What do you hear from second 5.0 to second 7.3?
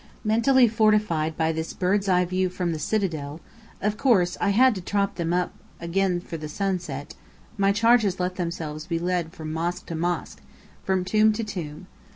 them up again for the sunset),